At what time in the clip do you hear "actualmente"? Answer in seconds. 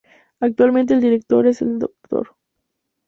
0.39-0.95